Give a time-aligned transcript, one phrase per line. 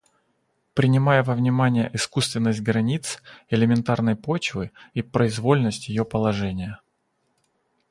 [0.73, 6.79] Принимая во внимание искусственность границ элементарной почвы и произвольность ее положения